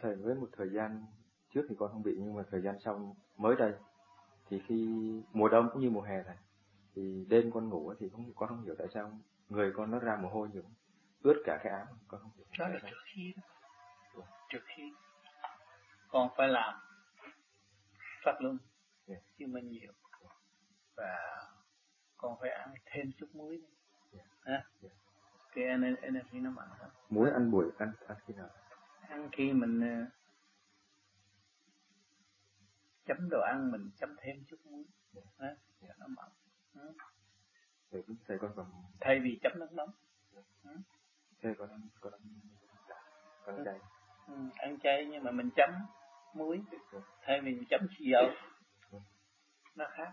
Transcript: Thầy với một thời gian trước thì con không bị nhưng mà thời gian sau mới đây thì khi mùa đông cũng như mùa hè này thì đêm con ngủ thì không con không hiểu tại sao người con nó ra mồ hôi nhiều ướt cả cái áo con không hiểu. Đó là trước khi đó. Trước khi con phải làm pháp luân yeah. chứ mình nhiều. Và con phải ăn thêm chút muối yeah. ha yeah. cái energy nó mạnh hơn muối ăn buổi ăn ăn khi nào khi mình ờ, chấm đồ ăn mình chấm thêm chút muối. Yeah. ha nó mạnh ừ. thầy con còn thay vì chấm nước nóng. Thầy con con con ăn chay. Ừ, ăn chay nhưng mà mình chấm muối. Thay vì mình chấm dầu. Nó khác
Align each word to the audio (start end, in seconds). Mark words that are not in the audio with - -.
Thầy 0.00 0.16
với 0.16 0.34
một 0.34 0.48
thời 0.56 0.70
gian 0.70 1.06
trước 1.54 1.66
thì 1.68 1.74
con 1.78 1.90
không 1.92 2.02
bị 2.02 2.12
nhưng 2.18 2.34
mà 2.34 2.42
thời 2.50 2.62
gian 2.62 2.76
sau 2.84 3.16
mới 3.36 3.56
đây 3.56 3.72
thì 4.48 4.62
khi 4.66 4.86
mùa 5.32 5.48
đông 5.48 5.68
cũng 5.72 5.82
như 5.82 5.90
mùa 5.90 6.02
hè 6.02 6.22
này 6.22 6.36
thì 6.94 7.26
đêm 7.28 7.50
con 7.50 7.68
ngủ 7.68 7.94
thì 7.98 8.08
không 8.08 8.32
con 8.34 8.48
không 8.48 8.62
hiểu 8.62 8.74
tại 8.78 8.86
sao 8.94 9.18
người 9.48 9.72
con 9.76 9.90
nó 9.90 9.98
ra 9.98 10.16
mồ 10.16 10.28
hôi 10.28 10.48
nhiều 10.52 10.62
ướt 11.22 11.42
cả 11.44 11.60
cái 11.64 11.72
áo 11.72 11.86
con 12.08 12.20
không 12.20 12.30
hiểu. 12.36 12.46
Đó 12.58 12.68
là 12.68 12.78
trước 12.90 12.96
khi 13.14 13.34
đó. 14.16 14.22
Trước 14.48 14.60
khi 14.76 14.92
con 16.08 16.28
phải 16.36 16.48
làm 16.48 16.74
pháp 18.24 18.34
luân 18.40 18.58
yeah. 19.06 19.22
chứ 19.38 19.46
mình 19.46 19.70
nhiều. 19.70 19.92
Và 20.96 21.18
con 22.16 22.36
phải 22.40 22.50
ăn 22.50 22.74
thêm 22.92 23.10
chút 23.18 23.26
muối 23.32 23.62
yeah. 24.12 24.26
ha 24.40 24.64
yeah. 24.82 24.94
cái 25.54 25.64
energy 26.00 26.38
nó 26.40 26.50
mạnh 26.50 26.68
hơn 26.78 26.90
muối 27.10 27.30
ăn 27.30 27.50
buổi 27.50 27.70
ăn 27.78 27.92
ăn 28.06 28.16
khi 28.26 28.34
nào 28.34 28.48
khi 29.32 29.52
mình 29.52 29.80
ờ, 29.80 30.06
chấm 33.04 33.28
đồ 33.30 33.40
ăn 33.40 33.70
mình 33.72 33.90
chấm 33.96 34.16
thêm 34.18 34.44
chút 34.46 34.56
muối. 34.64 34.84
Yeah. 35.14 35.26
ha 35.38 35.94
nó 35.98 36.06
mạnh 36.06 36.30
ừ. 36.74 38.02
thầy 38.26 38.38
con 38.38 38.52
còn 38.56 38.66
thay 39.00 39.20
vì 39.20 39.38
chấm 39.42 39.52
nước 39.56 39.72
nóng. 39.72 39.90
Thầy 41.42 41.54
con 41.54 41.90
con 42.00 42.12
con 43.44 43.56
ăn 43.56 43.64
chay. 43.64 43.78
Ừ, 44.26 44.34
ăn 44.56 44.78
chay 44.82 45.06
nhưng 45.06 45.24
mà 45.24 45.30
mình 45.30 45.50
chấm 45.56 45.70
muối. 46.34 46.62
Thay 47.22 47.40
vì 47.40 47.54
mình 47.54 47.64
chấm 47.70 47.80
dầu. 47.98 48.30
Nó 49.74 49.86
khác 49.90 50.12